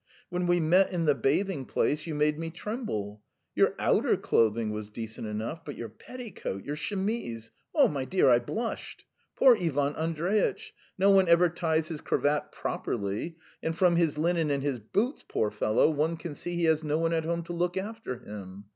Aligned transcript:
When 0.29 0.47
we 0.47 0.59
met 0.59 0.91
in 0.91 1.05
the 1.05 1.13
bathing 1.13 1.63
place, 1.65 2.07
you 2.07 2.15
made 2.15 2.39
me 2.39 2.49
tremble. 2.49 3.21
Your 3.53 3.75
outer 3.77 4.17
clothing 4.17 4.71
was 4.71 4.89
decent 4.89 5.27
enough, 5.27 5.63
but 5.63 5.77
your 5.77 5.89
petticoat, 5.89 6.65
your 6.65 6.75
chemise.... 6.75 7.51
My 7.75 8.03
dear, 8.05 8.27
I 8.27 8.39
blushed! 8.39 9.05
Poor 9.35 9.55
Ivan 9.55 9.93
Andreitch! 9.95 10.73
No 10.97 11.11
one 11.11 11.27
ever 11.27 11.49
ties 11.49 11.89
his 11.89 12.01
cravat 12.01 12.51
properly, 12.51 13.35
and 13.61 13.77
from 13.77 13.95
his 13.95 14.17
linen 14.17 14.49
and 14.49 14.63
his 14.63 14.79
boots, 14.79 15.23
poor 15.27 15.51
fellow! 15.51 15.87
one 15.91 16.17
can 16.17 16.33
see 16.33 16.55
he 16.55 16.63
has 16.63 16.83
no 16.83 16.97
one 16.97 17.13
at 17.13 17.25
home 17.25 17.43
to 17.43 17.53
look 17.53 17.77
after 17.77 18.17
him. 18.17 18.65